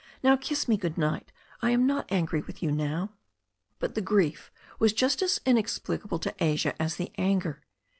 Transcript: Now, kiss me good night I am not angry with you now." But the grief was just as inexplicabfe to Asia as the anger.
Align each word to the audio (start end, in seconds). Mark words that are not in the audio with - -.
Now, 0.23 0.35
kiss 0.35 0.67
me 0.67 0.77
good 0.77 0.97
night 0.97 1.31
I 1.61 1.69
am 1.69 1.85
not 1.85 2.11
angry 2.11 2.41
with 2.41 2.63
you 2.63 2.71
now." 2.71 3.11
But 3.77 3.93
the 3.93 4.01
grief 4.01 4.51
was 4.79 4.93
just 4.93 5.21
as 5.21 5.37
inexplicabfe 5.45 6.19
to 6.21 6.33
Asia 6.39 6.73
as 6.81 6.95
the 6.95 7.11
anger. 7.19 7.61